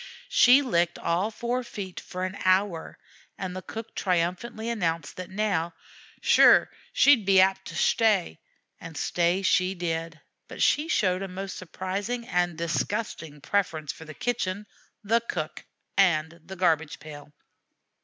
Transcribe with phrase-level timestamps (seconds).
[0.29, 2.97] She licked all four feet for an hour,
[3.37, 5.75] and the cook triumphantly announced that now
[6.23, 8.39] "shure she'd be apt to shtay."
[8.79, 14.15] And stay she did, but she showed a most surprising and disgusting preference for the
[14.15, 14.65] kitchen,
[15.03, 17.31] the cook, and the garbage pail.